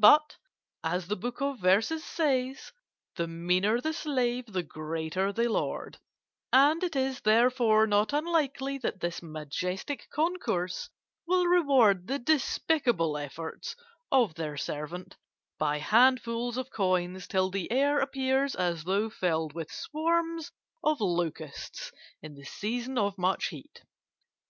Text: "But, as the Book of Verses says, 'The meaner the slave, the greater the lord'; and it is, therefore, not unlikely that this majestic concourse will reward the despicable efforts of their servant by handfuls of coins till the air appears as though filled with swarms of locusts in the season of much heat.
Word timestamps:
"But, 0.00 0.38
as 0.82 1.06
the 1.06 1.16
Book 1.16 1.42
of 1.42 1.58
Verses 1.58 2.02
says, 2.02 2.72
'The 3.16 3.26
meaner 3.28 3.78
the 3.82 3.92
slave, 3.92 4.46
the 4.54 4.62
greater 4.62 5.34
the 5.34 5.48
lord'; 5.50 5.98
and 6.50 6.82
it 6.82 6.96
is, 6.96 7.20
therefore, 7.20 7.86
not 7.86 8.14
unlikely 8.14 8.78
that 8.78 9.00
this 9.00 9.22
majestic 9.22 10.08
concourse 10.10 10.88
will 11.26 11.44
reward 11.44 12.06
the 12.06 12.18
despicable 12.18 13.18
efforts 13.18 13.76
of 14.10 14.34
their 14.36 14.56
servant 14.56 15.14
by 15.58 15.76
handfuls 15.76 16.56
of 16.56 16.70
coins 16.70 17.26
till 17.28 17.50
the 17.50 17.70
air 17.70 17.98
appears 17.98 18.54
as 18.54 18.84
though 18.84 19.10
filled 19.10 19.52
with 19.52 19.70
swarms 19.70 20.52
of 20.82 21.02
locusts 21.02 21.92
in 22.22 22.32
the 22.34 22.44
season 22.46 22.96
of 22.96 23.18
much 23.18 23.48
heat. 23.48 23.82